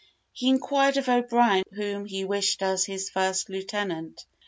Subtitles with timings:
[0.33, 4.25] He inquired of O'Brien whom he wished as his first lieutenant.